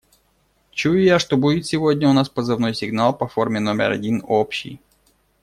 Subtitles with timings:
[0.71, 4.81] Чую я, что будет сегодня у нас позывной сигнал по форме номер один общий.